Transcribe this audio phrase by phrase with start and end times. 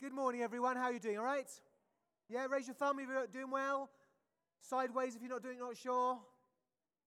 [0.00, 0.76] Good morning, everyone.
[0.76, 1.18] How are you doing?
[1.18, 1.50] All right?
[2.30, 3.90] Yeah, raise your thumb if you're doing well.
[4.58, 6.18] Sideways if you're not doing, not sure.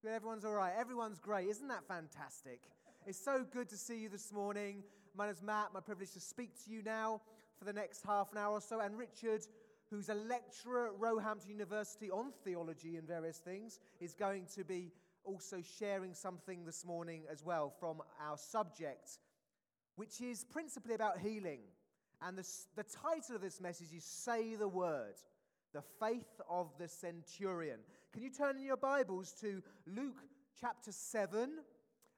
[0.04, 0.74] Good, everyone's all right.
[0.78, 1.50] Everyone's great.
[1.50, 2.62] Isn't that fantastic?
[3.08, 4.84] It's so good to see you this morning.
[5.18, 5.74] My name's Matt.
[5.74, 7.20] My privilege to speak to you now
[7.58, 8.80] for the next half an hour or so.
[8.80, 9.42] And Richard,
[9.90, 14.92] who's a lecturer at Roehampton University on theology and various things, is going to be
[15.24, 19.18] also sharing something this morning as well from our subject,
[19.96, 21.62] which is principally about healing.
[22.26, 25.16] And the, the title of this message is Say the Word,
[25.74, 27.80] the faith of the centurion.
[28.14, 30.22] Can you turn in your Bibles to Luke
[30.60, 31.50] chapter 7?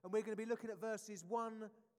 [0.03, 1.53] And we're going to be looking at verses 1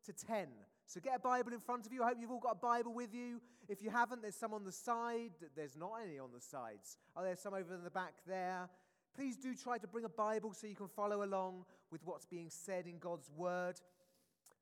[0.04, 0.46] to 10.
[0.86, 2.04] So get a Bible in front of you.
[2.04, 3.40] I hope you've all got a Bible with you.
[3.68, 5.32] If you haven't, there's some on the side.
[5.56, 6.98] There's not any on the sides.
[7.16, 8.68] Are there some over in the back there?
[9.16, 12.50] Please do try to bring a Bible so you can follow along with what's being
[12.50, 13.80] said in God's Word.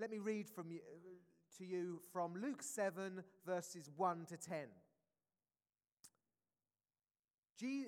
[0.00, 0.80] Let me read from you,
[1.58, 4.58] to you from Luke 7, verses 1 to 10.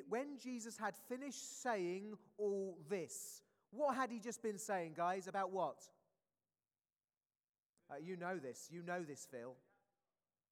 [0.09, 5.27] when Jesus had finished saying all this, what had he just been saying, guys?
[5.27, 5.83] About what?
[7.91, 8.69] Uh, you know this.
[8.71, 9.55] You know this, Phil.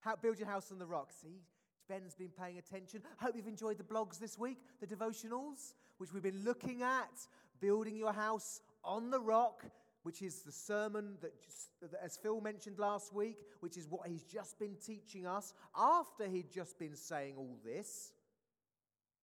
[0.01, 1.13] How, build your house on the rock.
[1.13, 1.41] See,
[1.89, 3.03] Ben's been paying attention.
[3.19, 7.27] Hope you've enjoyed the blogs this week, the devotionals, which we've been looking at.
[7.61, 9.65] Building your house on the rock
[10.05, 11.33] which is the sermon that,
[12.03, 16.53] as Phil mentioned last week, which is what he's just been teaching us after he'd
[16.53, 18.13] just been saying all this.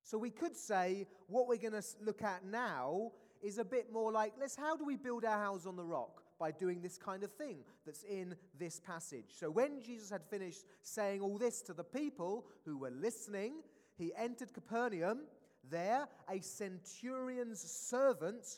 [0.03, 3.11] So we could say what we're going to look at now
[3.43, 6.23] is a bit more like let's how do we build our house on the rock
[6.39, 9.27] by doing this kind of thing that's in this passage.
[9.29, 13.61] So when Jesus had finished saying all this to the people who were listening,
[13.95, 15.19] he entered Capernaum.
[15.69, 18.57] There, a centurion's servant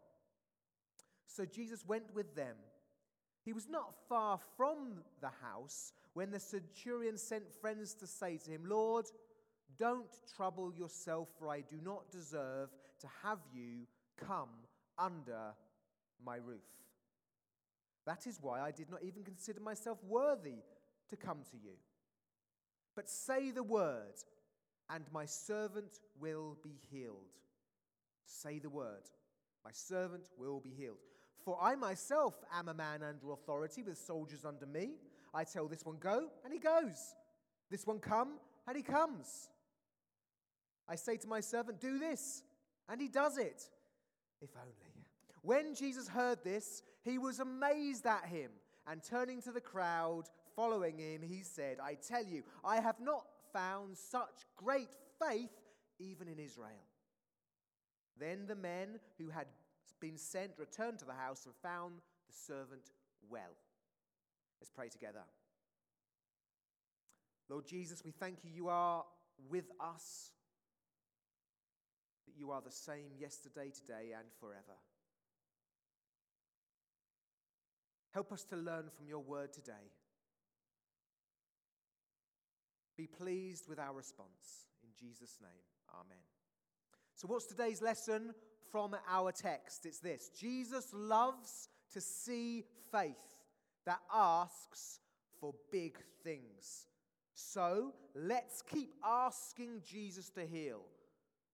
[1.33, 2.55] So Jesus went with them.
[3.43, 8.51] He was not far from the house when the centurion sent friends to say to
[8.51, 9.05] him, Lord,
[9.79, 12.69] don't trouble yourself, for I do not deserve
[12.99, 13.87] to have you
[14.17, 14.49] come
[14.97, 15.53] under
[16.23, 16.59] my roof.
[18.05, 20.59] That is why I did not even consider myself worthy
[21.09, 21.75] to come to you.
[22.95, 24.15] But say the word,
[24.89, 27.37] and my servant will be healed.
[28.25, 29.09] Say the word,
[29.63, 30.97] my servant will be healed.
[31.43, 34.91] For I myself am a man under authority with soldiers under me.
[35.33, 37.15] I tell this one, go, and he goes.
[37.69, 38.33] This one, come,
[38.67, 39.49] and he comes.
[40.87, 42.43] I say to my servant, do this,
[42.89, 43.69] and he does it.
[44.41, 44.75] If only.
[45.41, 48.51] When Jesus heard this, he was amazed at him,
[48.87, 50.23] and turning to the crowd
[50.55, 55.49] following him, he said, I tell you, I have not found such great faith
[55.99, 56.85] even in Israel.
[58.19, 59.47] Then the men who had
[60.01, 61.93] been sent returned to the house and found
[62.27, 62.91] the servant
[63.29, 63.55] well.
[64.59, 65.23] Let's pray together.
[67.49, 68.51] Lord Jesus, we thank you.
[68.53, 69.05] You are
[69.49, 70.31] with us,
[72.25, 74.77] that you are the same yesterday, today, and forever.
[78.11, 79.91] Help us to learn from your word today.
[82.97, 84.67] Be pleased with our response.
[84.83, 85.49] In Jesus' name,
[85.93, 86.23] amen.
[87.15, 88.33] So, what's today's lesson?
[88.71, 89.85] From our text.
[89.85, 93.15] It's this Jesus loves to see faith
[93.85, 94.99] that asks
[95.39, 96.87] for big things.
[97.33, 100.81] So let's keep asking Jesus to heal,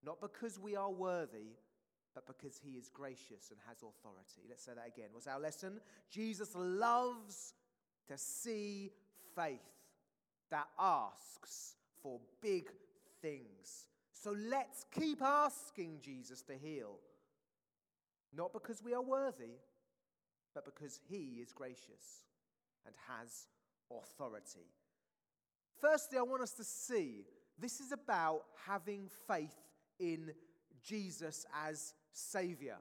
[0.03, 1.55] not because we are worthy,
[2.13, 4.41] but because he is gracious and has authority.
[4.49, 5.09] Let's say that again.
[5.11, 5.79] What's our lesson?
[6.09, 7.53] Jesus loves
[8.07, 8.91] to see
[9.35, 9.59] faith
[10.49, 12.71] that asks for big
[13.21, 13.87] things.
[14.11, 16.97] So let's keep asking Jesus to heal.
[18.37, 19.57] Not because we are worthy,
[20.53, 22.25] but because he is gracious
[22.85, 23.47] and has
[23.91, 24.67] authority.
[25.81, 27.25] Firstly, I want us to see
[27.57, 29.55] this is about having faith
[29.99, 30.31] in
[30.83, 32.77] Jesus as Savior.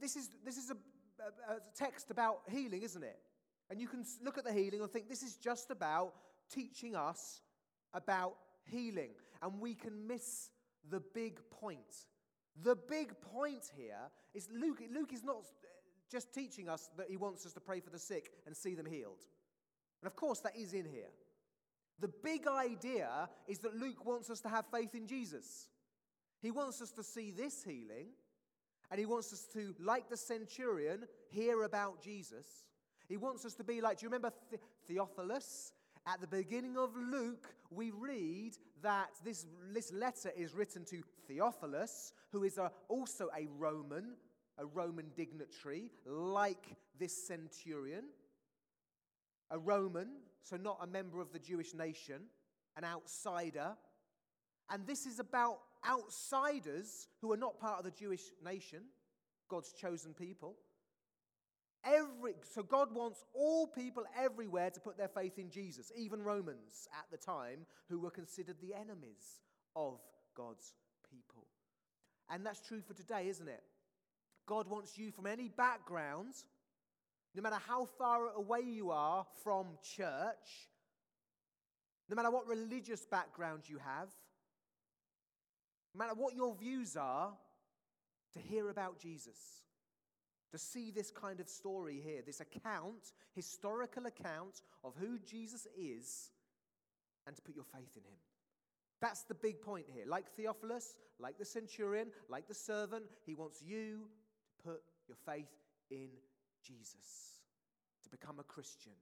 [0.00, 0.76] This is, this is a,
[1.22, 3.18] a, a text about healing, isn't it?
[3.70, 6.14] And you can look at the healing and think this is just about
[6.52, 7.42] teaching us
[7.94, 8.34] about
[8.64, 9.10] healing.
[9.40, 10.50] And we can miss
[10.90, 12.06] the big point.
[12.62, 15.66] The big point here is Luke, Luke is not uh,
[16.10, 18.86] just teaching us that he wants us to pray for the sick and see them
[18.86, 19.24] healed.
[20.02, 21.10] And of course, that is in here.
[22.00, 25.68] The big idea is that Luke wants us to have faith in Jesus.
[26.40, 28.08] He wants us to see this healing,
[28.90, 32.46] and he wants us to, like the centurion, hear about Jesus.
[33.08, 34.32] He wants us to be like, do you remember
[34.86, 35.72] Theophilus?
[36.10, 39.44] At the beginning of Luke, we read that this,
[39.74, 44.14] this letter is written to Theophilus, who is a, also a Roman,
[44.56, 48.04] a Roman dignitary, like this centurion.
[49.50, 50.08] A Roman,
[50.42, 52.22] so not a member of the Jewish nation,
[52.78, 53.76] an outsider.
[54.70, 58.80] And this is about outsiders who are not part of the Jewish nation,
[59.50, 60.56] God's chosen people.
[61.84, 66.88] Every, so God wants all people everywhere to put their faith in Jesus, even Romans
[66.92, 69.40] at the time, who were considered the enemies
[69.76, 70.00] of
[70.36, 70.74] God's
[71.08, 71.46] people.
[72.28, 73.62] And that's true for today, isn't it?
[74.46, 76.34] God wants you from any background,
[77.34, 80.68] no matter how far away you are from church,
[82.08, 84.08] no matter what religious background you have,
[85.94, 87.32] no matter what your views are,
[88.32, 89.36] to hear about Jesus
[90.50, 96.30] to see this kind of story here, this account, historical account of who Jesus is,
[97.26, 98.18] and to put your faith in him.
[99.00, 100.04] That's the big point here.
[100.06, 104.08] Like Theophilus, like the centurion, like the servant, he wants you
[104.56, 105.50] to put your faith
[105.90, 106.08] in
[106.62, 107.42] Jesus,
[108.02, 108.92] to become a Christian.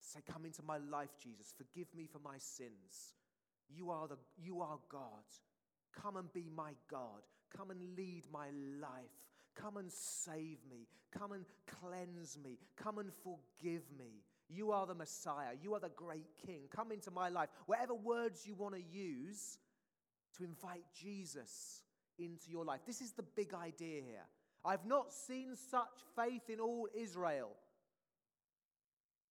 [0.00, 1.52] Say, Come into my life, Jesus.
[1.56, 3.14] Forgive me for my sins.
[3.68, 5.26] You are, the, you are God.
[6.00, 7.22] Come and be my God.
[7.56, 8.50] Come and lead my
[8.80, 9.25] life.
[9.60, 10.86] Come and save me.
[11.10, 11.44] Come and
[11.80, 12.58] cleanse me.
[12.76, 14.22] Come and forgive me.
[14.48, 15.54] You are the Messiah.
[15.60, 16.62] You are the great King.
[16.70, 17.48] Come into my life.
[17.66, 19.58] Whatever words you want to use
[20.36, 21.82] to invite Jesus
[22.18, 22.80] into your life.
[22.86, 24.26] This is the big idea here.
[24.64, 27.50] I've not seen such faith in all Israel.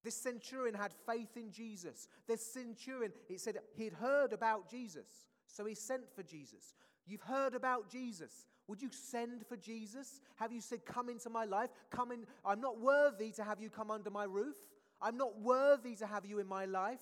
[0.04, 2.07] This centurion had faith in Jesus.
[2.27, 5.07] This centurion, it said he'd heard about Jesus,
[5.48, 6.75] so he sent for Jesus.
[7.07, 8.48] You've heard about Jesus.
[8.67, 10.21] Would you send for Jesus?
[10.38, 11.69] Have you said, Come into my life?
[11.91, 12.25] Come in.
[12.44, 14.56] I'm not worthy to have you come under my roof.
[15.01, 17.01] I'm not worthy to have you in my life.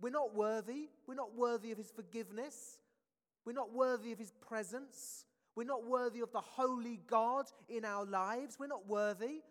[0.00, 0.88] We're not worthy.
[1.06, 2.78] We're not worthy of his forgiveness.
[3.44, 5.24] We're not worthy of his presence.
[5.54, 8.56] We're not worthy of the holy God in our lives.
[8.58, 9.42] We're not worthy.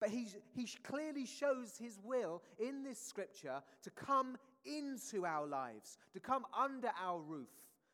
[0.00, 5.98] But he, he clearly shows his will in this scripture to come into our lives,
[6.14, 7.48] to come under our roof,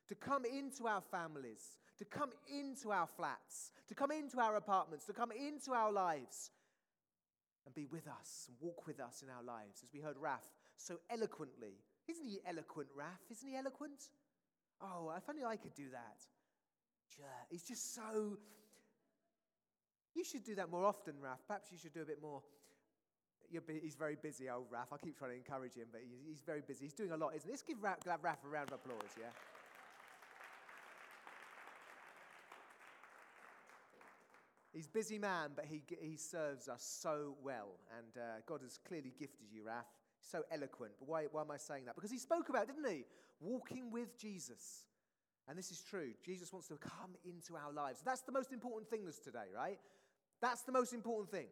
[0.09, 5.07] to come into our families, to come into our flats, to come into our apartments,
[5.07, 6.51] to come into our lives
[7.65, 10.43] and be with us and walk with us in our lives, as we heard Raf
[10.77, 11.75] so eloquently.
[12.09, 13.21] Isn't he eloquent, Raf?
[13.31, 14.11] Isn't he eloquent?
[14.81, 16.23] Oh, if only I could do that.
[17.51, 18.37] He's just so.
[20.15, 21.41] You should do that more often, Raf.
[21.47, 22.43] Perhaps you should do a bit more.
[23.83, 24.89] he's very busy, old Raf.
[24.93, 26.85] I keep trying to encourage him, but he's, very busy.
[26.85, 27.53] He's doing a lot, isn't he?
[27.53, 29.33] Let's give Raf, Raf a round of applause, yeah?
[34.77, 37.79] He's a busy man, but he, he serves us so well.
[37.97, 39.87] And uh, God has clearly gifted you, Raf.
[40.21, 40.93] So eloquent.
[40.99, 41.95] But why, why am I saying that?
[41.95, 43.05] Because he spoke about, didn't he?
[43.41, 44.85] Walking with Jesus.
[45.49, 46.13] And this is true.
[46.23, 48.03] Jesus wants to come into our lives.
[48.05, 49.79] That's the most important thing this today, right?
[50.43, 51.47] That's the most important thing.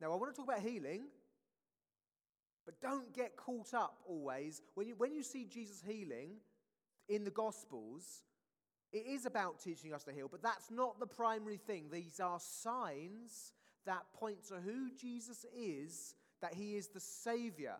[0.00, 1.08] Now, I want to talk about healing,
[2.64, 4.62] but don't get caught up always.
[4.76, 6.36] When you, when you see Jesus healing
[7.08, 8.22] in the Gospels,
[8.92, 11.86] it is about teaching us to heal, but that's not the primary thing.
[11.90, 13.52] These are signs
[13.86, 17.76] that point to who Jesus is, that he is the Savior,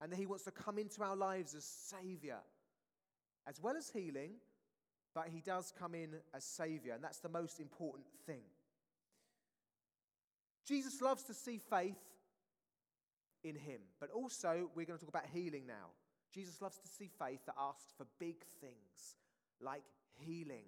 [0.00, 2.38] and that he wants to come into our lives as Savior,
[3.46, 4.32] as well as healing,
[5.14, 8.42] but he does come in as Savior, and that's the most important thing.
[10.66, 11.96] Jesus loves to see faith
[13.44, 15.92] in him, but also we're going to talk about healing now.
[16.34, 19.16] Jesus loves to see faith that asks for big things
[19.60, 19.82] like
[20.18, 20.64] healing.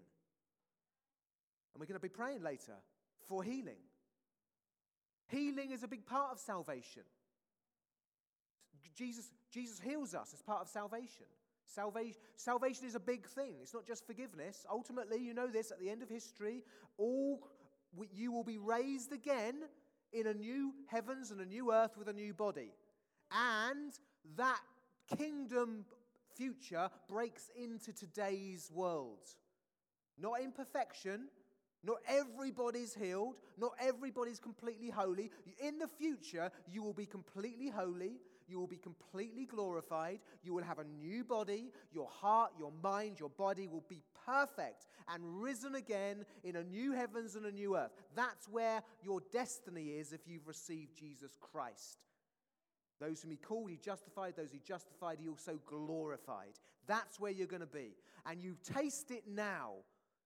[1.73, 2.75] And we're going to be praying later
[3.29, 3.79] for healing.
[5.29, 7.03] Healing is a big part of salvation.
[8.97, 11.27] Jesus, Jesus heals us as part of salvation.
[11.65, 13.55] Salvation, salvation is a big thing.
[13.63, 14.67] It's not just forgiveness.
[14.69, 16.65] Ultimately, you know this, at the end of history,
[16.99, 17.41] all
[18.13, 19.55] you will be raised again
[20.13, 22.73] in a new heavens and a new earth with a new body.
[23.33, 23.93] And
[24.37, 24.61] that
[25.17, 25.85] kingdom
[26.41, 29.27] future breaks into today's world.
[30.19, 31.29] Not in perfection,
[31.85, 35.31] not everybody's healed, not everybody's completely holy.
[35.63, 40.65] In the future, you will be completely holy, you will be completely glorified, you will
[40.65, 45.75] have a new body, your heart, your mind, your body will be perfect and risen
[45.75, 47.93] again in a new heavens and a new earth.
[48.15, 51.99] That's where your destiny is if you've received Jesus Christ.
[53.01, 54.35] Those whom he called, he justified.
[54.37, 56.59] Those he justified, he also glorified.
[56.87, 57.97] That's where you're going to be.
[58.27, 59.77] And you taste it now.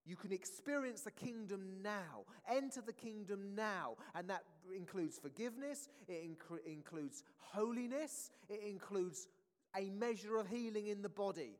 [0.07, 2.25] You can experience the kingdom now.
[2.51, 3.97] Enter the kingdom now.
[4.15, 4.43] And that
[4.77, 9.29] includes forgiveness, it inc- includes holiness, it includes
[9.77, 11.59] a measure of healing in the body.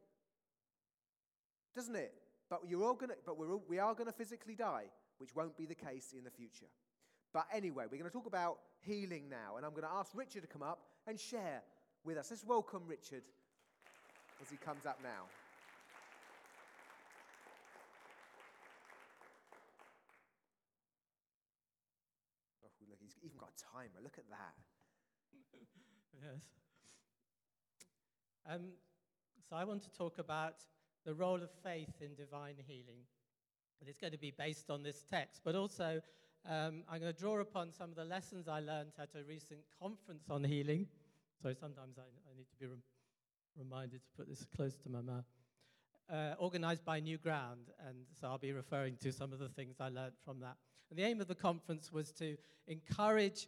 [1.75, 2.13] Doesn't it?
[2.51, 4.85] But, you're all gonna, but we're all, we are going to physically die,
[5.19, 6.67] which won't be the case in the future.
[7.35, 9.57] But anyway, we're going to talk about healing now.
[9.57, 11.63] And I'm going to ask Richard to come up and share
[12.05, 12.29] with us.
[12.31, 13.25] Let's welcome Richard
[14.41, 15.27] as he comes up now.
[22.63, 24.01] Oh, look, he's even got a timer.
[24.01, 24.55] Look at that.
[26.23, 26.45] yes.
[28.49, 28.61] Um,
[29.51, 30.55] so I want to talk about
[31.05, 33.03] the role of faith in divine healing.
[33.81, 36.01] And it's going to be based on this text, but also
[36.49, 39.61] um, I'm going to draw upon some of the lessons I learned at a recent
[39.81, 40.87] conference on healing.
[41.43, 42.67] So sometimes I, I need to be
[43.59, 45.25] reminded to put this close to my mouth.
[46.11, 49.77] Uh, organized by New Ground, and so I'll be referring to some of the things
[49.81, 50.57] I learned from that.
[50.91, 52.37] And the aim of the conference was to
[52.69, 53.47] encourage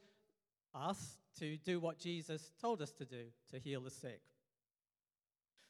[0.74, 4.22] us to do what Jesus told us to do to heal the sick.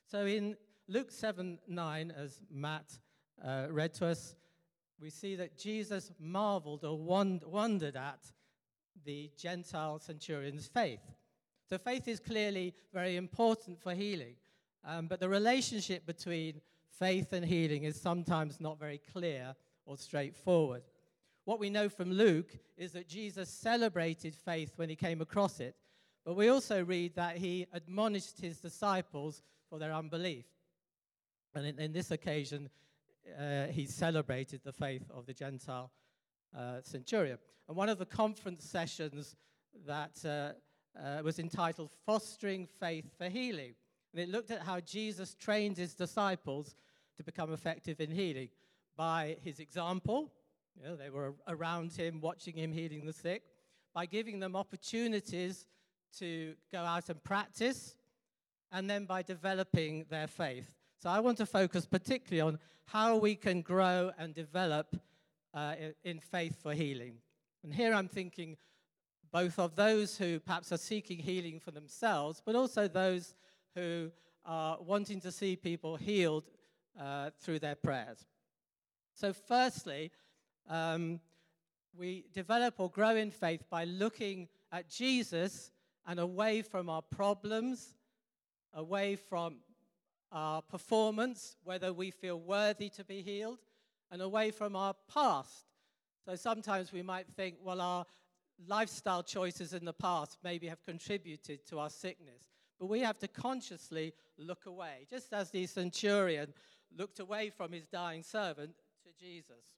[0.09, 0.57] So in
[0.87, 2.99] Luke 7 9, as Matt
[3.45, 4.37] uh, read to us,
[5.01, 8.21] we see that Jesus marveled or wondered at
[9.05, 11.01] the Gentile centurion's faith.
[11.69, 14.37] So, faith is clearly very important for healing,
[14.85, 16.61] um, but the relationship between
[16.99, 20.83] faith and healing is sometimes not very clear or straightforward.
[21.45, 25.77] What we know from Luke is that Jesus celebrated faith when he came across it,
[26.25, 30.45] but we also read that he admonished his disciples for their unbelief.
[31.55, 32.69] And in, in this occasion,
[33.39, 35.91] uh, he celebrated the faith of the Gentile
[36.57, 37.39] uh, centurion.
[37.69, 39.37] And one of the conference sessions
[39.87, 40.53] that uh,
[40.99, 43.75] uh, was entitled Fostering Faith for Healing.
[44.13, 46.77] And it looked at how Jesus trained his disciples
[47.17, 48.49] to become effective in healing
[48.97, 50.33] by his example.
[50.77, 53.43] You know, they were around him, watching him healing the sick,
[53.95, 55.67] by giving them opportunities
[56.19, 57.95] to go out and practice,
[58.73, 60.71] and then by developing their faith.
[61.07, 64.97] So I want to focus particularly on how we can grow and develop
[65.55, 67.19] uh, in faith for healing.
[67.63, 68.57] And here I'm thinking
[69.31, 73.37] both of those who perhaps are seeking healing for themselves, but also those
[73.77, 74.11] who
[74.45, 76.51] are wanting to see people healed
[77.01, 78.27] uh, through their prayers.
[79.15, 80.11] So, firstly,
[80.69, 81.21] um,
[81.97, 85.71] we develop or grow in faith by looking at Jesus
[86.05, 87.95] and away from our problems,
[88.75, 89.59] away from
[90.33, 93.59] our performance, whether we feel worthy to be healed,
[94.11, 95.67] and away from our past.
[96.25, 98.05] So sometimes we might think, well, our
[98.67, 102.43] lifestyle choices in the past maybe have contributed to our sickness.
[102.79, 106.53] But we have to consciously look away, just as the centurion
[106.97, 109.75] looked away from his dying servant to Jesus.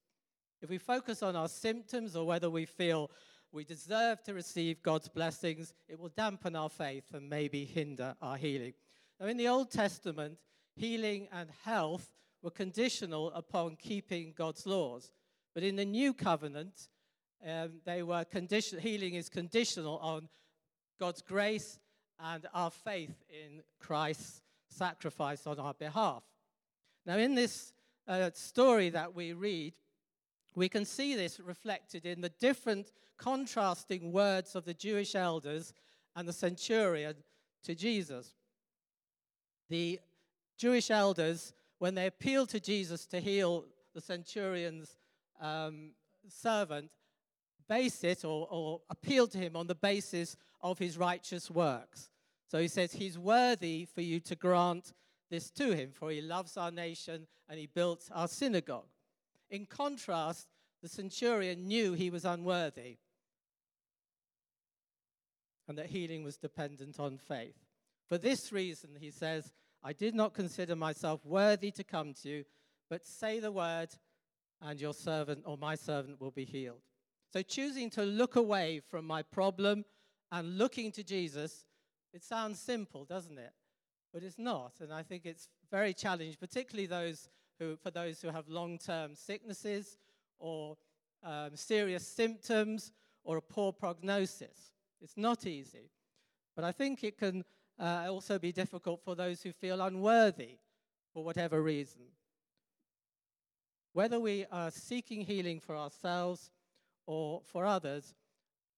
[0.61, 3.11] If we focus on our symptoms or whether we feel
[3.52, 8.37] we deserve to receive God's blessings, it will dampen our faith and maybe hinder our
[8.37, 8.75] healing.
[9.21, 10.39] Now, in the Old Testament,
[10.77, 15.11] healing and health were conditional upon keeping God's laws.
[15.55, 16.89] But in the New Covenant,
[17.47, 20.29] um, they were condition, healing is conditional on
[21.01, 21.81] God's grace
[22.21, 26.23] and our faith in Christ's sacrifice on our behalf.
[27.07, 27.73] Now, in this
[28.07, 29.75] uh, story that we read,
[30.55, 35.73] we can see this reflected in the different contrasting words of the Jewish elders
[36.17, 37.15] and the centurion
[37.65, 38.35] to Jesus.
[39.69, 40.01] The
[40.57, 44.97] Jewish elders, when they appealed to Jesus to heal the centurion's
[45.41, 45.93] um,
[46.29, 46.91] servant,
[47.69, 52.11] base it or, or appeal to him on the basis of his righteous works.
[52.51, 54.93] So he says, He's worthy for you to grant
[55.31, 58.89] this to him, for he loves our nation and he built our synagogue.
[59.51, 60.49] In contrast,
[60.83, 62.99] the centurion knew he was unworthy
[65.69, 67.68] and that healing was dependent on faith.
[68.09, 72.45] For this reason, he says, I did not consider myself worthy to come to you,
[72.91, 73.91] but say the word,
[74.61, 76.83] and your servant or my servant will be healed.
[77.33, 79.85] So, choosing to look away from my problem
[80.33, 81.65] and looking to Jesus,
[82.12, 83.53] it sounds simple, doesn't it?
[84.12, 84.73] But it's not.
[84.81, 89.15] And I think it's very challenging, particularly those who, for those who have long term
[89.15, 89.99] sicknesses
[90.38, 90.77] or
[91.23, 92.93] um, serious symptoms
[93.25, 94.73] or a poor prognosis.
[95.00, 95.91] It's not easy.
[96.57, 97.45] But I think it can
[97.78, 100.58] uh, also be difficult for those who feel unworthy
[101.12, 102.02] for whatever reason.
[103.92, 106.50] Whether we are seeking healing for ourselves
[107.06, 108.14] or for others,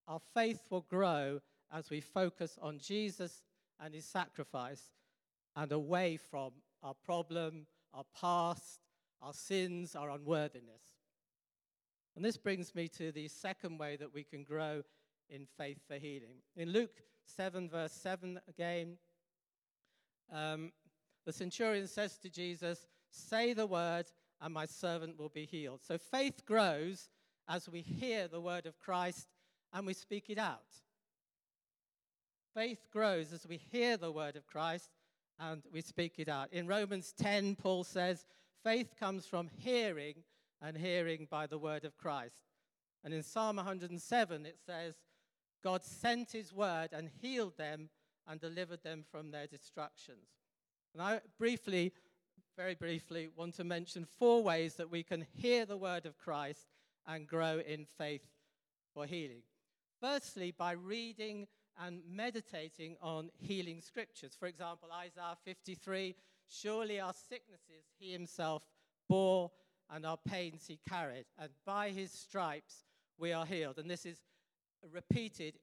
[0.06, 1.40] our faith will grow
[1.72, 3.42] as we focus on Jesus
[3.78, 4.92] and his sacrifice
[5.56, 6.52] and away from
[6.82, 8.80] our problem, our past,
[9.22, 10.82] our sins, our unworthiness.
[12.16, 14.82] And this brings me to the second way that we can grow
[15.30, 16.42] in faith for healing.
[16.56, 18.96] In Luke 7, verse 7 again,
[20.32, 20.72] um,
[21.24, 24.06] the centurion says to Jesus, Say the word,
[24.40, 25.80] and my servant will be healed.
[25.82, 27.08] So faith grows
[27.48, 29.28] as we hear the word of Christ
[29.72, 30.60] and we speak it out.
[32.54, 34.90] Faith grows as we hear the word of Christ
[35.38, 36.52] and we speak it out.
[36.52, 38.24] In Romans 10, Paul says,
[38.62, 40.16] faith comes from hearing,
[40.62, 42.42] and hearing by the word of Christ.
[43.02, 44.94] And in Psalm 107, it says,
[45.62, 47.90] God sent his word and healed them
[48.26, 50.28] and delivered them from their destructions.
[50.92, 51.92] And I briefly,
[52.56, 56.66] very briefly, want to mention four ways that we can hear the word of Christ
[57.06, 58.26] and grow in faith
[58.94, 59.42] for healing.
[60.00, 61.46] Firstly, by reading
[61.78, 64.36] and meditating on healing scriptures.
[64.38, 66.14] For example, Isaiah 53
[66.50, 68.64] Surely our sicknesses he himself
[69.08, 69.50] bore,
[69.88, 72.84] and our pains he carried, and by his stripes
[73.18, 73.78] we are healed.
[73.78, 74.20] And this is
[74.92, 75.58] repeated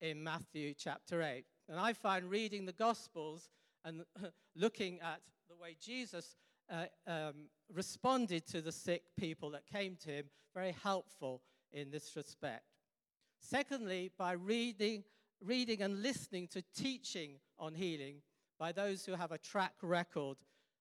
[0.00, 1.44] in Matthew chapter 8.
[1.68, 3.50] And I find reading the Gospels
[3.84, 4.02] and
[4.56, 6.36] looking at the way Jesus
[6.70, 12.16] uh, um, responded to the sick people that came to him very helpful in this
[12.16, 12.64] respect.
[13.40, 15.04] Secondly, by reading,
[15.40, 18.16] reading and listening to teaching on healing
[18.58, 20.36] by those who have a track record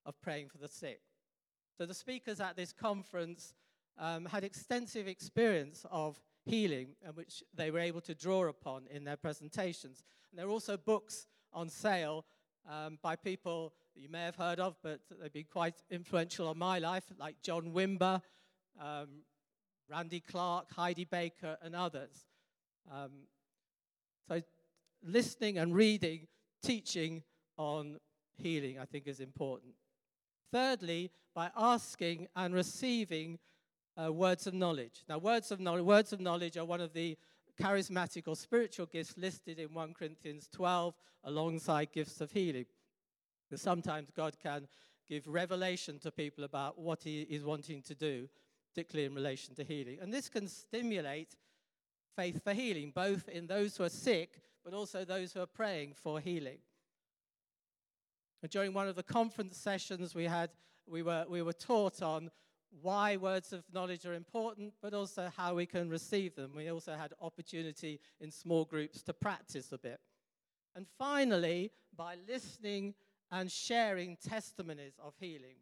[0.06, 1.02] of praying for the sick.
[1.78, 3.54] So the speakers at this conference
[4.00, 9.04] um, had extensive experience of healing, and which they were able to draw upon in
[9.04, 10.04] their presentations.
[10.32, 12.26] And there are also books on sale
[12.70, 16.58] um, by people that you may have heard of, but they've been quite influential on
[16.58, 18.22] my life, like John Wimber,
[18.80, 19.24] um,
[19.90, 22.26] Randy Clark, Heidi Baker, and others.
[22.92, 23.12] Um,
[24.28, 24.42] so,
[25.04, 26.28] listening and reading,
[26.62, 27.24] teaching
[27.58, 27.98] on
[28.36, 29.74] healing, I think, is important.
[30.52, 33.40] Thirdly, by asking and receiving
[34.02, 35.04] uh, words of knowledge.
[35.10, 37.18] Now, words of knowledge, words of knowledge are one of the
[37.60, 42.66] charismatic or spiritual gifts listed in 1 Corinthians 12 alongside gifts of healing.
[43.50, 44.68] Because sometimes God can
[45.08, 48.28] give revelation to people about what He is wanting to do,
[48.74, 49.98] particularly in relation to healing.
[50.02, 51.36] And this can stimulate
[52.16, 55.94] faith for healing, both in those who are sick, but also those who are praying
[55.94, 56.58] for healing.
[58.42, 60.52] And during one of the conference sessions we had,
[60.86, 62.30] we were, we were taught on
[62.82, 66.52] why words of knowledge are important, but also how we can receive them.
[66.56, 70.00] We also had opportunity in small groups to practice a bit.
[70.76, 72.94] And finally, by listening
[73.32, 75.56] and sharing testimonies of healing.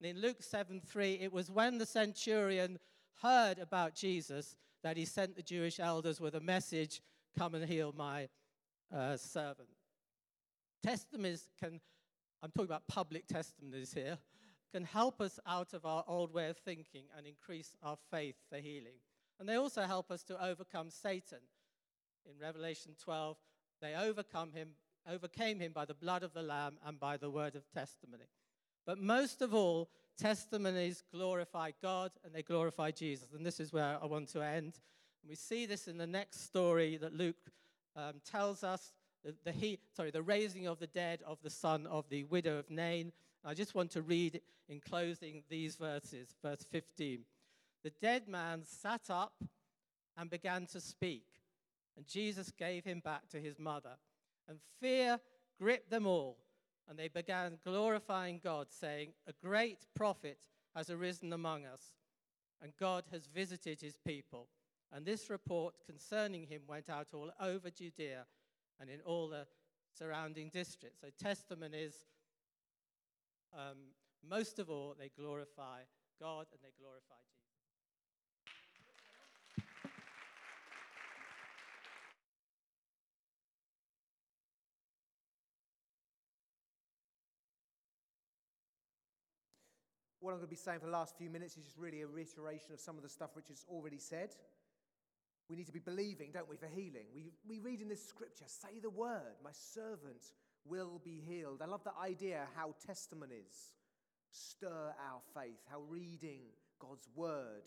[0.00, 2.78] And in Luke 7 3, it was when the centurion
[3.22, 7.00] heard about Jesus that he sent the Jewish elders with a message
[7.38, 8.28] come and heal my
[8.94, 9.68] uh, servant.
[10.82, 11.80] Testimonies can,
[12.42, 14.18] I'm talking about public testimonies here,
[14.72, 18.58] can help us out of our old way of thinking and increase our faith for
[18.58, 18.98] healing.
[19.38, 21.38] And they also help us to overcome Satan.
[22.28, 23.36] In Revelation 12,
[23.80, 24.70] they overcome him,
[25.10, 28.24] overcame him by the blood of the Lamb and by the word of testimony.
[28.84, 33.32] But most of all, testimonies glorify God and they glorify Jesus.
[33.34, 34.78] And this is where I want to end.
[35.22, 37.36] And we see this in the next story that Luke
[37.94, 38.92] um, tells us
[39.24, 42.58] the, the, he, sorry, the raising of the dead of the son of the widow
[42.58, 43.12] of Nain.
[43.46, 47.20] I just want to read in closing these verses, verse 15.
[47.84, 49.44] The dead man sat up
[50.16, 51.26] and began to speak,
[51.96, 53.96] and Jesus gave him back to his mother.
[54.48, 55.20] And fear
[55.58, 56.38] gripped them all
[56.88, 60.38] and they began glorifying God, saying, A great prophet
[60.74, 61.94] has arisen among us,
[62.62, 64.48] and God has visited his people.
[64.92, 68.24] And this report concerning him went out all over Judea
[68.80, 69.46] and in all the
[69.98, 71.00] surrounding districts.
[71.00, 72.04] So, testimonies,
[73.54, 73.94] um,
[74.28, 75.80] most of all, they glorify
[76.18, 77.46] God and they glorify Jesus.
[90.20, 92.06] What I'm going to be saying for the last few minutes is just really a
[92.08, 94.30] reiteration of some of the stuff which Richard's already said.
[95.48, 97.06] We need to be believing, don't we, for healing.
[97.14, 100.32] We, we read in this scripture, say the word, my servant
[100.68, 101.62] will be healed.
[101.62, 103.74] I love the idea how testimonies
[104.30, 106.40] stir our faith, how reading
[106.78, 107.64] God's word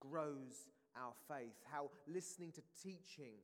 [0.00, 3.34] grows our faith, how listening to teaching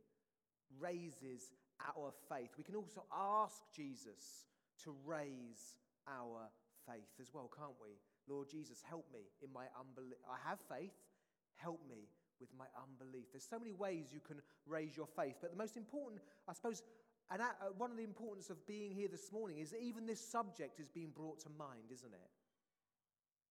[0.81, 2.51] raises our faith.
[2.57, 4.47] We can also ask Jesus
[4.85, 5.77] to raise
[6.09, 6.49] our
[6.87, 7.97] faith as well, can't we?
[8.29, 10.19] Lord Jesus, help me in my unbelief.
[10.29, 10.93] I have faith.
[11.57, 12.09] Help me
[12.41, 13.27] with my unbelief.
[13.33, 16.83] There's so many ways you can raise your faith, but the most important, I suppose,
[17.31, 17.45] and uh,
[17.77, 21.11] one of the importance of being here this morning is even this subject is being
[21.15, 22.31] brought to mind, isn't it?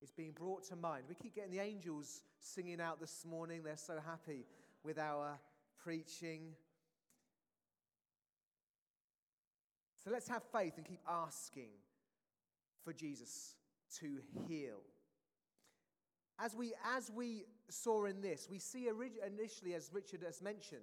[0.02, 1.06] It's being brought to mind.
[1.08, 3.62] We keep getting the angels singing out this morning.
[3.64, 4.46] They're so happy
[4.84, 5.40] with our
[5.82, 6.54] preaching.
[10.04, 11.70] So let's have faith and keep asking
[12.84, 13.56] for Jesus
[14.00, 14.82] to heal.
[16.40, 20.82] As we, as we saw in this, we see initially, as Richard has mentioned,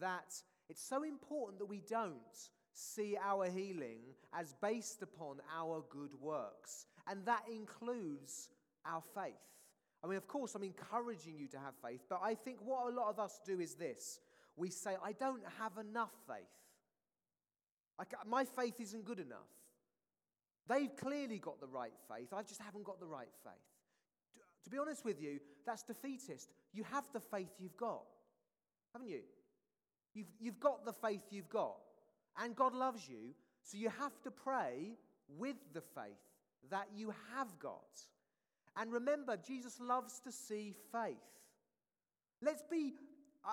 [0.00, 0.32] that
[0.70, 3.98] it's so important that we don't see our healing
[4.32, 6.86] as based upon our good works.
[7.08, 8.48] And that includes
[8.86, 9.34] our faith.
[10.02, 12.94] I mean, of course, I'm encouraging you to have faith, but I think what a
[12.94, 14.20] lot of us do is this
[14.56, 16.46] we say, I don't have enough faith.
[17.98, 19.48] I, uh, my faith isn't good enough.
[20.68, 22.32] They've clearly got the right faith.
[22.32, 23.52] I just haven't got the right faith.
[24.64, 26.50] To be honest with you, that's defeatist.
[26.72, 28.04] You have the faith you've got,
[28.92, 29.20] haven't you?
[30.14, 31.76] You've, you've got the faith you've got.
[32.42, 34.96] And God loves you, so you have to pray
[35.38, 36.18] with the faith
[36.70, 38.00] that you have got.
[38.76, 41.16] And remember, Jesus loves to see faith.
[42.42, 42.94] Let's be,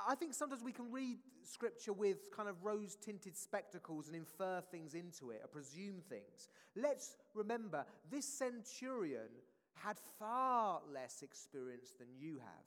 [0.07, 4.61] I think sometimes we can read scripture with kind of rose tinted spectacles and infer
[4.71, 6.49] things into it or presume things.
[6.75, 9.29] Let's remember, this centurion
[9.73, 12.65] had far less experience than you have,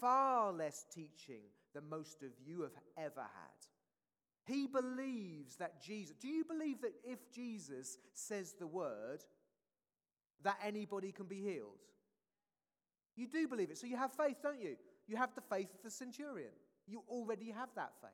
[0.00, 1.42] far less teaching
[1.74, 3.66] than most of you have ever had.
[4.44, 9.20] He believes that Jesus, do you believe that if Jesus says the word,
[10.42, 11.78] that anybody can be healed?
[13.16, 13.78] You do believe it.
[13.78, 14.76] So you have faith, don't you?
[15.06, 16.50] You have the faith of the centurion.
[16.86, 18.10] You already have that faith.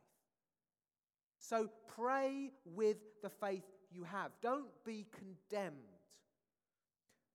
[1.39, 4.33] So pray with the faith you have.
[4.43, 5.77] Don't be condemned.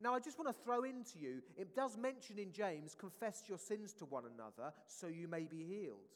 [0.04, 3.58] Now, I just want to throw into you, it does mention in James, confess your
[3.58, 6.12] sins to one another so you may be healed.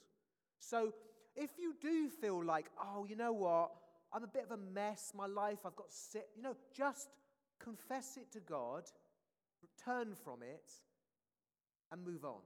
[0.60, 0.92] So
[1.38, 3.72] if you do feel like, oh, you know what,
[4.12, 7.08] I'm a bit of a mess, my life, I've got sick, you know, just
[7.60, 8.84] confess it to God,
[9.86, 10.70] turn from it,
[11.90, 12.42] and move on.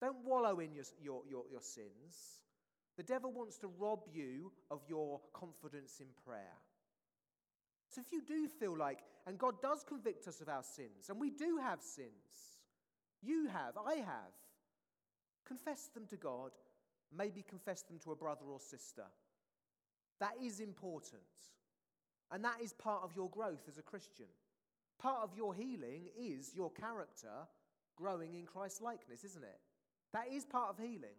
[0.00, 2.38] Don't wallow in your, your, your, your sins.
[2.96, 6.56] The devil wants to rob you of your confidence in prayer.
[7.90, 11.20] So if you do feel like, and God does convict us of our sins, and
[11.20, 12.58] we do have sins,
[13.20, 14.32] you have, I have,
[15.46, 16.52] confess them to God,
[17.16, 19.04] maybe confess them to a brother or sister.
[20.20, 21.22] That is important.
[22.30, 24.26] And that is part of your growth as a Christian.
[25.00, 27.48] Part of your healing is your character
[27.96, 29.58] growing in Christ likeness, isn't it?
[30.12, 31.18] That is part of healing.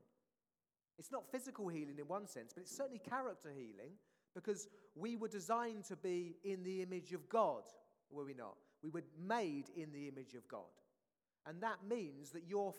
[0.97, 3.93] It's not physical healing in one sense, but it's certainly character healing
[4.33, 7.63] because we were designed to be in the image of God,
[8.09, 8.55] were we not?
[8.83, 10.61] We were made in the image of God.
[11.45, 12.73] And that means that your,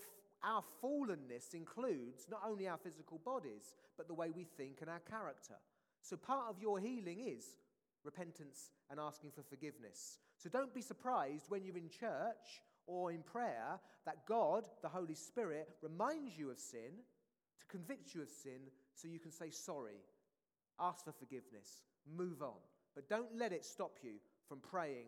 [0.45, 5.01] our fallenness includes not only our physical bodies, but the way we think and our
[5.01, 5.55] character.
[6.03, 7.57] So part of your healing is
[8.05, 10.19] repentance and asking for forgiveness.
[10.37, 15.15] So don't be surprised when you're in church or in prayer that God, the Holy
[15.15, 16.91] Spirit, reminds you of sin,
[17.61, 18.61] to convict you of sin,
[18.95, 20.01] so you can say sorry,
[20.81, 21.83] ask for forgiveness,
[22.17, 22.61] move on.
[22.95, 24.15] But don't let it stop you
[24.49, 25.07] from praying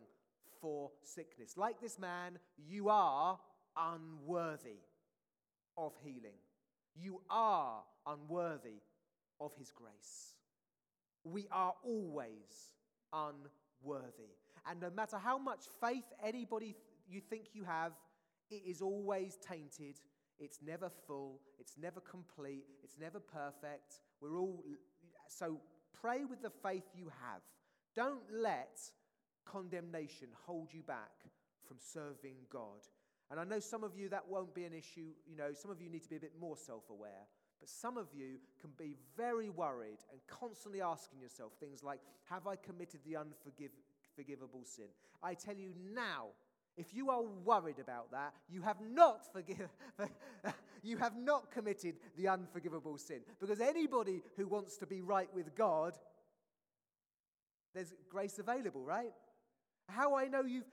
[0.61, 1.57] for sickness.
[1.57, 3.39] Like this man, you are
[3.77, 4.81] unworthy
[5.77, 6.39] of healing.
[6.95, 8.81] You are unworthy
[9.41, 10.35] of his grace.
[11.25, 12.73] We are always
[13.13, 14.37] unworthy.
[14.67, 16.77] And no matter how much faith anybody
[17.07, 17.93] you think you have,
[18.51, 20.01] it is always tainted.
[20.39, 21.41] It's never full.
[21.59, 22.65] It's never complete.
[22.83, 24.01] It's never perfect.
[24.21, 24.65] We're all.
[25.29, 25.61] So
[26.01, 27.41] pray with the faith you have.
[27.95, 28.79] Don't let
[29.45, 31.13] condemnation hold you back
[31.67, 32.87] from serving God.
[33.31, 35.09] And I know some of you that won't be an issue.
[35.27, 37.27] You know, some of you need to be a bit more self aware.
[37.61, 42.47] But some of you can be very worried and constantly asking yourself things like, Have
[42.47, 44.87] I committed the unforgivable sin?
[45.23, 46.29] I tell you now,
[46.77, 49.69] if you are worried about that, you have not forgive,
[50.83, 53.21] you have not committed the unforgivable sin.
[53.41, 55.95] Because anybody who wants to be right with God,
[57.75, 59.13] there's grace available, right?
[59.89, 60.69] How I know you've,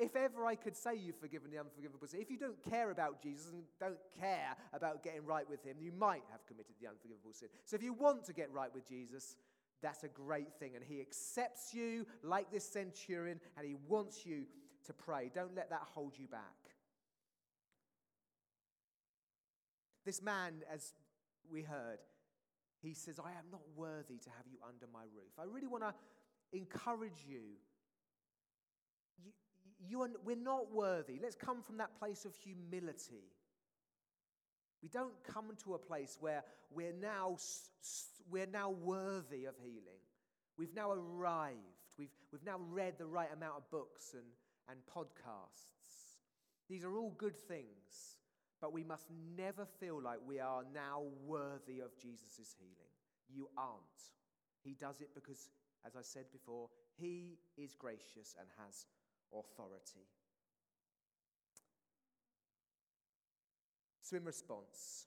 [0.00, 3.22] if ever I could say you've forgiven the unforgivable sin, if you don't care about
[3.22, 7.32] Jesus and don't care about getting right with Him, you might have committed the unforgivable
[7.32, 7.48] sin.
[7.64, 9.36] So if you want to get right with Jesus,
[9.82, 10.72] that's a great thing.
[10.74, 14.44] And He accepts you like this centurion, and He wants you
[14.86, 15.30] to pray.
[15.34, 16.40] Don't let that hold you back.
[20.04, 20.94] This man, as
[21.50, 21.98] we heard,
[22.80, 25.32] he says, I am not worthy to have you under my roof.
[25.38, 25.92] I really want to
[26.52, 27.40] encourage you.
[29.24, 29.32] you,
[29.88, 31.18] you are, we're not worthy.
[31.20, 33.32] Let's come from that place of humility.
[34.82, 37.36] We don't come to a place where we're now,
[38.30, 40.02] we're now worthy of healing.
[40.56, 41.56] We've now arrived.
[41.98, 44.22] We've, we've now read the right amount of books and,
[44.68, 46.18] and podcasts.
[46.68, 48.18] These are all good things,
[48.60, 52.92] but we must never feel like we are now worthy of Jesus' healing.
[53.28, 53.80] You aren't.
[54.64, 55.50] He does it because,
[55.86, 58.86] as I said before, He is gracious and has
[59.32, 60.06] authority.
[64.02, 65.06] So, in response,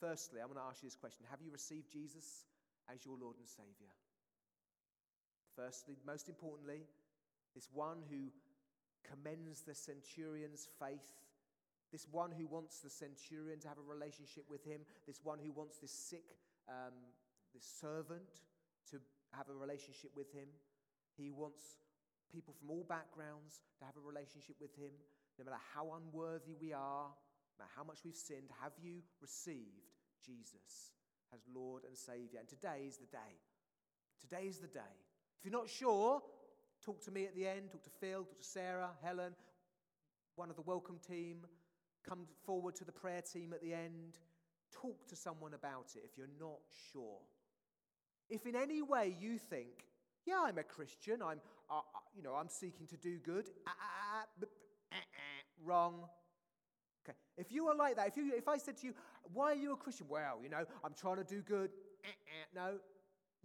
[0.00, 2.44] firstly, I'm going to ask you this question Have you received Jesus
[2.92, 3.94] as your Lord and Savior?
[5.54, 6.82] Firstly, most importantly,
[7.54, 8.34] this one who
[9.08, 11.22] commends the centurion's faith,
[11.92, 15.52] this one who wants the centurion to have a relationship with him, this one who
[15.52, 16.36] wants this sick,
[16.68, 16.94] um,
[17.54, 18.42] this servant
[18.90, 18.98] to
[19.32, 20.48] have a relationship with him.
[21.16, 21.78] He wants
[22.32, 24.90] people from all backgrounds to have a relationship with him,
[25.38, 28.50] no matter how unworthy we are, no matter how much we've sinned.
[28.60, 30.90] Have you received Jesus
[31.32, 32.40] as Lord and Savior?
[32.40, 33.38] And today is the day.
[34.20, 34.94] Today is the day.
[35.38, 36.22] If you're not sure,
[36.84, 39.32] talk to me at the end, talk to Phil, talk to Sarah, Helen,
[40.36, 41.38] one of the welcome team.
[42.06, 44.18] Come forward to the prayer team at the end.
[44.70, 46.58] Talk to someone about it if you're not
[46.92, 47.20] sure.
[48.28, 49.86] If in any way you think,
[50.26, 51.80] yeah, I'm a Christian, I'm, uh,
[52.14, 54.46] you know, I'm seeking to do good, uh, uh,
[54.92, 54.96] uh,
[55.64, 56.04] wrong.
[57.06, 57.16] Okay.
[57.38, 58.94] If you are like that, if, you, if I said to you,
[59.32, 60.06] why are you a Christian?
[60.08, 61.70] Well, you know, I'm trying to do good.
[62.54, 62.74] No,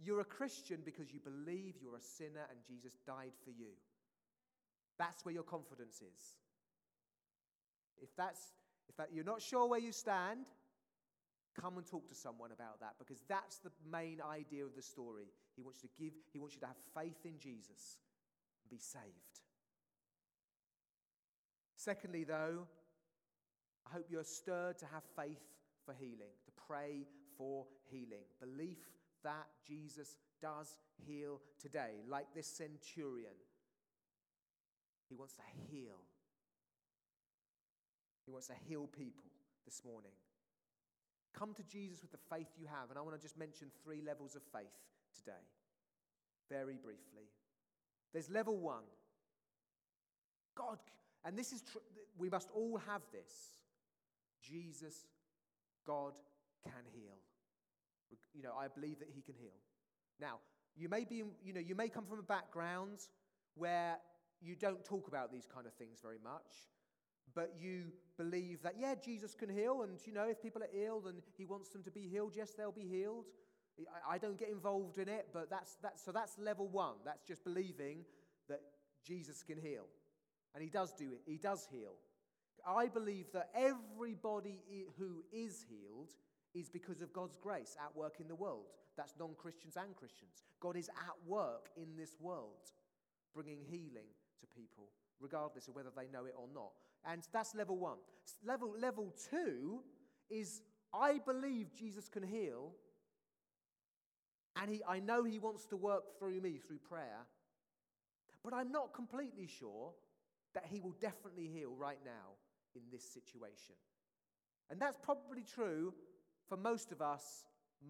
[0.02, 3.72] you're a Christian because you believe you're a sinner and Jesus died for you.
[4.98, 6.36] That's where your confidence is.
[8.02, 8.52] If that's
[8.88, 10.46] if that you're not sure where you stand,
[11.60, 15.26] come and talk to someone about that because that's the main idea of the story.
[15.54, 17.98] He wants you to give, he wants you to have faith in Jesus
[18.62, 19.04] and be saved.
[21.76, 22.66] Secondly, though,
[23.86, 25.40] I hope you're stirred to have faith
[25.84, 28.24] for healing, to pray for healing.
[28.40, 28.78] Belief
[29.24, 33.36] that Jesus does heal today, like this centurion.
[35.08, 35.98] He wants to heal.
[38.24, 39.30] He wants to heal people
[39.64, 40.12] this morning.
[41.34, 42.90] Come to Jesus with the faith you have.
[42.90, 44.72] And I want to just mention three levels of faith
[45.16, 45.42] today,
[46.48, 47.28] very briefly.
[48.12, 48.84] There's level one.
[50.56, 50.78] God,
[51.24, 51.78] and this is, tr-
[52.18, 53.32] we must all have this.
[54.42, 55.06] Jesus,
[55.86, 56.12] God
[56.64, 57.16] can heal.
[58.34, 59.58] You know, I believe that he can heal.
[60.20, 60.38] Now,
[60.76, 63.00] you may be, you know, you may come from a background
[63.54, 63.96] where
[64.40, 66.70] you don't talk about these kind of things very much,
[67.34, 67.84] but you
[68.16, 71.44] believe that, yeah, Jesus can heal, and, you know, if people are ill and he
[71.44, 73.26] wants them to be healed, yes, they'll be healed.
[73.78, 76.94] I, I don't get involved in it, but that's, that's, so that's level one.
[77.04, 78.04] That's just believing
[78.48, 78.60] that
[79.04, 79.86] Jesus can heal.
[80.54, 81.94] And he does do it, he does heal.
[82.66, 84.60] I believe that everybody
[84.98, 86.10] who is healed
[86.54, 88.66] is because of God's grace at work in the world.
[88.96, 90.44] That's non Christians and Christians.
[90.60, 92.72] God is at work in this world,
[93.34, 94.10] bringing healing
[94.40, 94.88] to people,
[95.20, 96.72] regardless of whether they know it or not.
[97.04, 97.98] And that's level one.
[98.44, 99.80] Level, level two
[100.28, 102.72] is I believe Jesus can heal,
[104.60, 107.26] and he, I know He wants to work through me through prayer,
[108.42, 109.92] but I'm not completely sure
[110.54, 112.34] that He will definitely heal right now
[112.74, 113.76] in this situation.
[114.70, 115.94] And that's probably true
[116.50, 117.46] for most of us,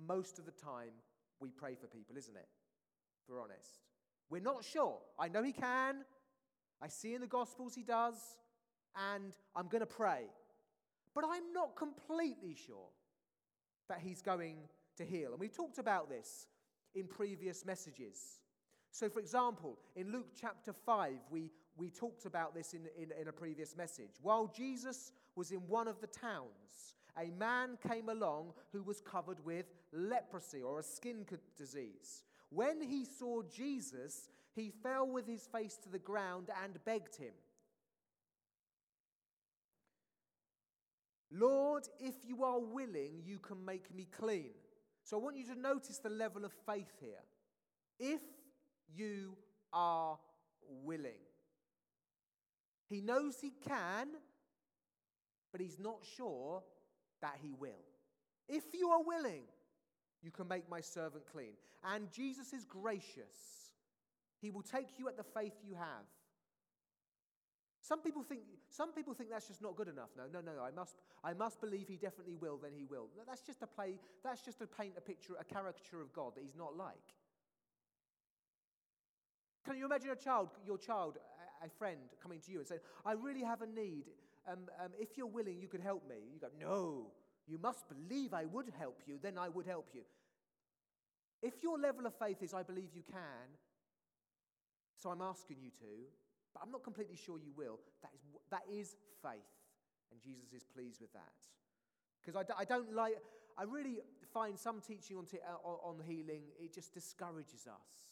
[0.07, 0.93] most of the time,
[1.41, 2.47] we pray for people, isn't it?
[3.23, 3.81] If we're honest.
[4.29, 4.99] We're not sure.
[5.19, 6.05] I know He can.
[6.83, 8.17] I see in the Gospels He does.
[8.95, 10.25] And I'm going to pray.
[11.15, 12.91] But I'm not completely sure
[13.89, 14.59] that He's going
[14.99, 15.31] to heal.
[15.31, 16.47] And we talked about this
[16.95, 18.41] in previous messages.
[18.93, 23.29] So, for example, in Luke chapter 5, we, we talked about this in, in, in
[23.29, 24.19] a previous message.
[24.21, 29.45] While Jesus was in one of the towns, a man came along who was covered
[29.45, 32.25] with leprosy or a skin disease.
[32.51, 37.33] When he saw Jesus, he fell with his face to the ground and begged him,
[41.33, 44.51] Lord, if you are willing, you can make me clean.
[45.05, 47.23] So I want you to notice the level of faith here.
[47.99, 48.21] If
[48.93, 49.37] you
[49.73, 50.19] are
[50.69, 51.23] willing,
[52.89, 54.09] he knows he can,
[55.53, 56.63] but he's not sure
[57.23, 57.85] that he will.
[58.49, 59.43] If you are willing,
[60.23, 61.53] you can make my servant clean.
[61.85, 63.73] And Jesus is gracious.
[64.41, 66.07] He will take you at the faith you have.
[67.83, 70.11] Some people think, some people think that's just not good enough.
[70.17, 70.63] No, no, no.
[70.63, 73.09] I must, I must believe he definitely will, then he will.
[73.27, 76.43] That's just a play, that's just to paint a picture, a caricature of God that
[76.45, 76.95] he's not like.
[79.65, 81.19] Can you imagine a child, your child,
[81.65, 84.05] a friend, coming to you and saying, I really have a need
[84.51, 86.17] um, um, if you're willing, you could help me.
[86.33, 87.07] You go, no,
[87.47, 90.03] you must believe I would help you, then I would help you.
[91.43, 93.49] If your level of faith is, I believe you can,
[94.97, 95.93] so I'm asking you to,
[96.53, 99.41] but I'm not completely sure you will, that is, that is faith.
[100.13, 101.23] And Jesus is pleased with that.
[102.21, 103.15] Because I, I don't like,
[103.57, 103.99] I really
[104.33, 108.11] find some teaching on, t- uh, on healing, it just discourages us.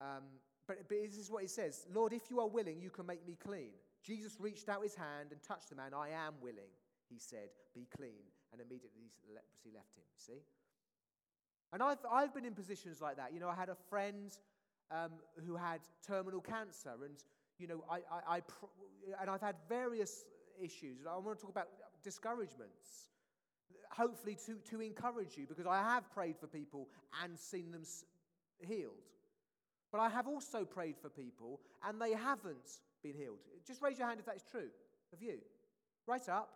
[0.00, 0.24] Um,
[0.66, 3.26] but, but this is what he says Lord, if you are willing, you can make
[3.26, 3.70] me clean.
[4.04, 5.92] Jesus reached out his hand and touched the man.
[5.94, 6.72] I am willing,
[7.08, 8.24] he said, be clean.
[8.52, 10.40] And immediately the leprosy left him, see?
[11.72, 13.32] And I've, I've been in positions like that.
[13.34, 14.32] You know, I had a friend
[14.90, 15.12] um,
[15.46, 17.22] who had terminal cancer, and,
[17.58, 18.66] you know, I, I, I pr-
[19.20, 20.24] and I've had various
[20.62, 21.00] issues.
[21.06, 21.68] I want to talk about
[22.02, 23.10] discouragements,
[23.90, 26.88] hopefully to, to encourage you, because I have prayed for people
[27.22, 27.82] and seen them
[28.60, 28.92] healed.
[29.90, 33.38] But I have also prayed for people and they haven't been healed.
[33.66, 34.68] Just raise your hand if that is true
[35.12, 35.38] of you.
[36.06, 36.50] Right up.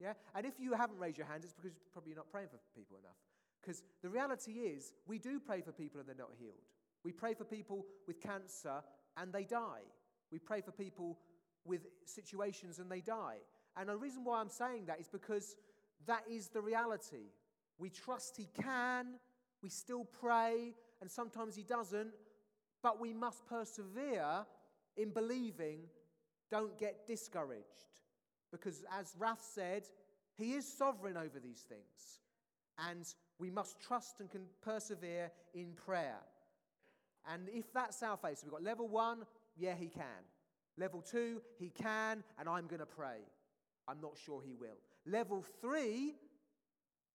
[0.00, 0.14] Yeah?
[0.34, 2.96] And if you haven't raised your hand, it's because probably you're not praying for people
[2.98, 3.16] enough.
[3.60, 6.66] Because the reality is, we do pray for people and they're not healed.
[7.04, 8.82] We pray for people with cancer
[9.16, 9.82] and they die.
[10.30, 11.18] We pray for people
[11.64, 13.36] with situations and they die.
[13.76, 15.56] And the reason why I'm saying that is because
[16.06, 17.30] that is the reality.
[17.78, 19.14] We trust He can,
[19.62, 22.12] we still pray, and sometimes He doesn't,
[22.82, 24.44] but we must persevere
[24.96, 25.80] in believing.
[26.50, 27.86] Don't get discouraged.
[28.50, 29.84] Because as Raph said,
[30.36, 32.20] He is sovereign over these things.
[32.78, 33.06] And
[33.38, 36.20] we must trust and can persevere in prayer.
[37.32, 39.24] And if that's our faith, so we've got level one,
[39.56, 40.24] yeah, He can.
[40.76, 43.18] Level two, He can, and I'm going to pray.
[43.88, 44.78] I'm not sure He will.
[45.06, 46.14] Level three,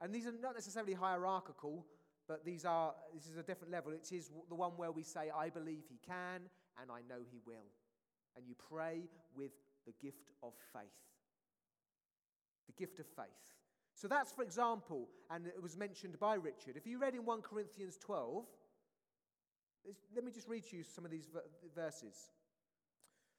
[0.01, 1.85] and these are not necessarily hierarchical,
[2.27, 3.93] but these are, this is a different level.
[3.93, 6.41] It is the one where we say, I believe he can
[6.79, 7.71] and I know he will.
[8.35, 9.51] And you pray with
[9.85, 10.83] the gift of faith.
[12.67, 13.25] The gift of faith.
[13.95, 16.75] So that's, for example, and it was mentioned by Richard.
[16.75, 18.45] If you read in 1 Corinthians 12,
[20.13, 21.27] let me just read you some of these
[21.73, 22.31] verses.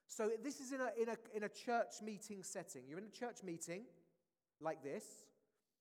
[0.07, 2.83] So this is in a, in, a, in a church meeting setting.
[2.89, 3.83] You're in a church meeting
[4.61, 5.05] like this.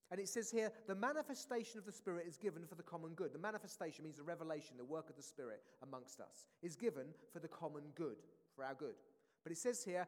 [0.10, 3.34] And it says here, the manifestation of the Spirit is given for the common good.
[3.34, 7.40] The manifestation means the revelation, the work of the Spirit amongst us, is given for
[7.40, 8.16] the common good,
[8.56, 8.96] for our good.
[9.44, 10.08] But it says here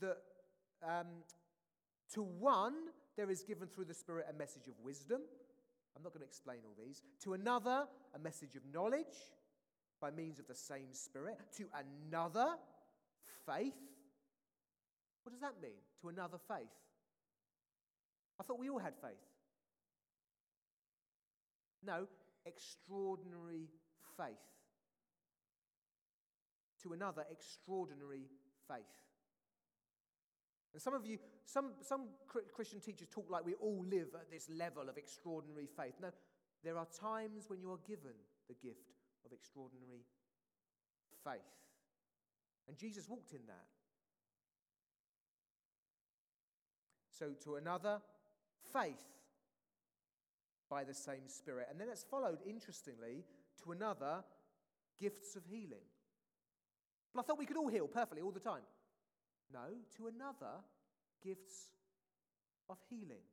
[0.00, 0.18] that
[0.82, 1.06] um,
[2.14, 2.74] to one,
[3.16, 5.20] there is given through the Spirit a message of wisdom.
[5.94, 7.02] I'm not going to explain all these.
[7.24, 9.04] To another, a message of knowledge
[10.00, 11.38] by means of the same Spirit.
[11.58, 11.66] To
[12.08, 12.54] another,
[13.44, 13.74] faith.
[15.22, 15.78] What does that mean?
[16.00, 16.70] To another faith.
[18.40, 19.20] I thought we all had faith.
[21.84, 22.06] No,
[22.46, 23.68] extraordinary
[24.16, 24.32] faith.
[26.82, 28.24] To another, extraordinary
[28.66, 28.80] faith.
[30.72, 32.08] And some of you, some, some
[32.54, 35.94] Christian teachers talk like we all live at this level of extraordinary faith.
[36.00, 36.08] No,
[36.64, 38.14] there are times when you are given
[38.48, 38.94] the gift
[39.26, 40.04] of extraordinary
[41.24, 41.40] faith.
[42.68, 43.66] And Jesus walked in that.
[47.10, 48.00] So, to another,
[48.72, 49.02] faith
[50.68, 51.68] by the same Spirit.
[51.70, 53.24] And then it's followed, interestingly,
[53.64, 54.22] to another,
[55.00, 55.84] gifts of healing.
[57.14, 58.62] But I thought we could all heal perfectly all the time.
[59.52, 60.62] No, to another,
[61.24, 61.70] gifts
[62.68, 63.24] of healing.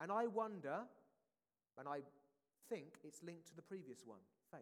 [0.00, 0.80] And I wonder,
[1.78, 2.00] and I
[2.68, 4.60] think it's linked to the previous one faith.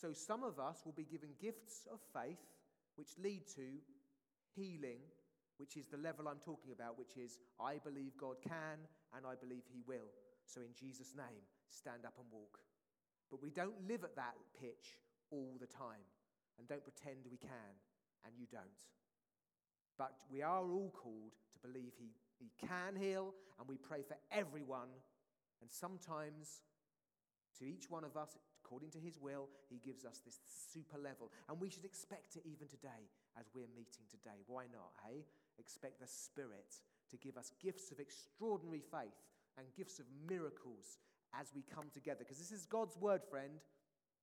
[0.00, 2.38] So some of us will be given gifts of faith
[2.96, 3.62] which lead to
[4.54, 5.00] healing
[5.58, 8.78] which is the level I'm talking about, which is I believe God can
[9.14, 10.10] and I believe He will.
[10.46, 12.58] So, in Jesus' name, stand up and walk.
[13.30, 14.96] But we don't live at that pitch
[15.30, 16.06] all the time
[16.58, 17.74] and don't pretend we can,
[18.24, 18.82] and you don't.
[19.98, 24.16] But we are all called to believe He, he can heal, and we pray for
[24.30, 24.88] everyone.
[25.60, 26.62] And sometimes,
[27.58, 30.38] to each one of us, according to His will, He gives us this
[30.72, 31.30] super level.
[31.48, 34.42] And we should expect it even today as we're meeting today.
[34.46, 35.24] Why not, hey?
[35.58, 36.74] Expect the Spirit
[37.10, 39.16] to give us gifts of extraordinary faith
[39.56, 40.98] and gifts of miracles
[41.38, 42.20] as we come together.
[42.20, 43.60] Because this is God's word, friend.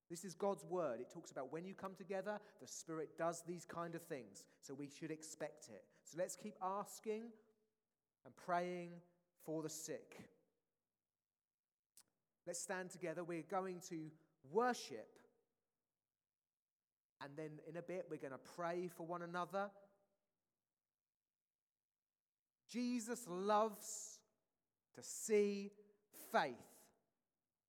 [0.09, 0.99] This is God's word.
[0.99, 4.43] It talks about when you come together, the Spirit does these kind of things.
[4.61, 5.83] So we should expect it.
[6.03, 7.23] So let's keep asking
[8.23, 8.91] and praying
[9.43, 10.17] for the sick.
[12.45, 13.23] Let's stand together.
[13.23, 14.11] We're going to
[14.51, 15.09] worship.
[17.21, 19.69] And then in a bit, we're going to pray for one another.
[22.75, 24.19] Jesus loves
[24.95, 25.71] to see
[26.33, 26.55] faith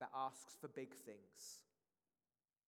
[0.01, 1.63] that asks for big things.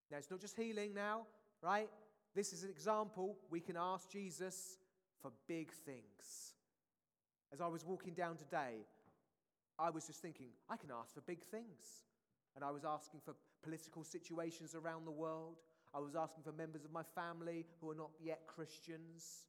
[0.09, 1.23] Now, it's not just healing now,
[1.61, 1.89] right?
[2.35, 3.35] this is an example.
[3.49, 4.77] We can ask Jesus
[5.21, 6.53] for big things.
[7.51, 8.85] As I was walking down today,
[9.77, 12.05] I was just thinking, I can ask for big things.
[12.55, 15.57] And I was asking for political situations around the world.
[15.93, 19.45] I was asking for members of my family who are not yet Christians.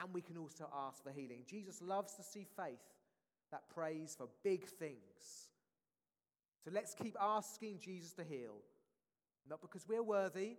[0.00, 1.42] And we can also ask for healing.
[1.46, 2.80] Jesus loves to see faith
[3.50, 5.48] that prays for big things.
[6.64, 8.56] So let's keep asking Jesus to heal.
[9.48, 10.56] Not because we're worthy,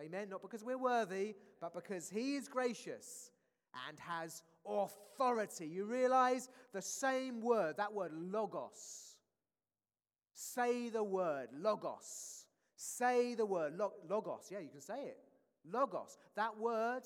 [0.00, 3.30] amen, not because we're worthy, but because He is gracious
[3.88, 5.66] and has authority.
[5.66, 9.16] You realize the same word, that word logos.
[10.32, 12.44] Say the word logos.
[12.76, 13.72] Say the word
[14.08, 14.48] logos.
[14.50, 15.18] Yeah, you can say it.
[15.70, 16.18] Logos.
[16.36, 17.02] That word,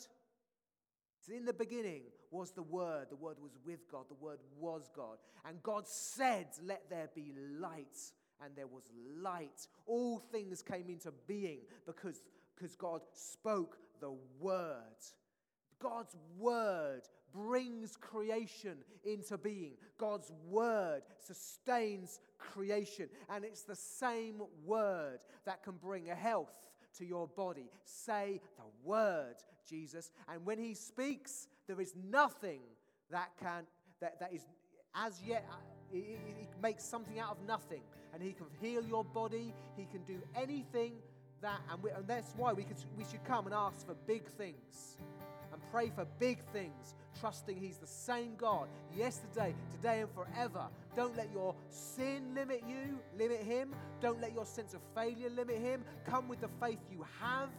[1.32, 3.06] in the beginning was the Word.
[3.10, 4.04] The Word was with God.
[4.08, 5.18] The Word was God.
[5.46, 7.98] And God said, Let there be light.
[8.42, 8.84] And there was
[9.20, 9.66] light.
[9.86, 12.22] All things came into being because,
[12.56, 14.96] because God spoke the Word.
[15.78, 17.02] God's Word
[17.32, 19.74] brings creation into being.
[19.98, 23.08] God's word sustains creation.
[23.28, 26.66] And it's the same word that can bring a health
[26.98, 27.70] to your body.
[27.84, 29.36] Say the word,
[29.68, 30.10] Jesus.
[30.28, 32.60] And when he speaks, there is nothing
[33.10, 33.64] that can
[34.00, 34.42] that, that is
[34.94, 35.54] as yet uh,
[35.92, 37.82] he, he makes something out of nothing
[38.12, 40.94] and he can heal your body he can do anything
[41.40, 44.26] that and, we, and that's why we, could, we should come and ask for big
[44.26, 44.96] things
[45.52, 50.66] and pray for big things trusting He's the same God yesterday, today, and forever.
[50.96, 53.74] Don't let your sin limit you, limit Him.
[54.00, 55.84] Don't let your sense of failure limit Him.
[56.04, 57.50] Come with the faith you have.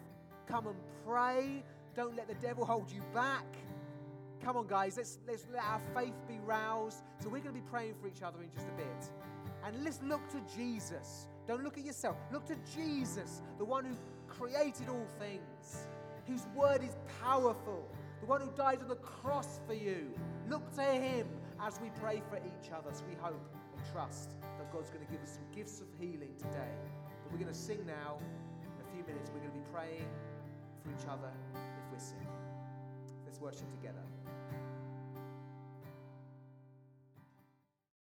[0.47, 1.63] Come and pray.
[1.95, 3.45] Don't let the devil hold you back.
[4.43, 7.03] Come on, guys, let's, let's let our faith be roused.
[7.19, 9.11] So, we're going to be praying for each other in just a bit.
[9.63, 11.27] And let's look to Jesus.
[11.47, 12.17] Don't look at yourself.
[12.31, 13.95] Look to Jesus, the one who
[14.27, 15.87] created all things,
[16.25, 17.87] whose word is powerful
[18.21, 20.13] the one who died on the cross for you.
[20.47, 21.27] Look to him
[21.59, 22.93] as we pray for each other.
[22.93, 23.43] So we hope
[23.75, 26.73] and trust that God's going to give us some gifts of healing today.
[27.23, 28.19] But we're going to sing now.
[28.61, 30.07] In a few minutes, we're going to be praying
[30.83, 32.29] for each other if we're sick.
[33.25, 34.20] Let's worship together.